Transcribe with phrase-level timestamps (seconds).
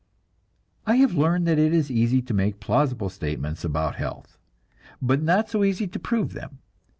[0.87, 4.35] I have learned that it is easy to make plausible statements about health,
[4.99, 6.57] but not so easy to prove them.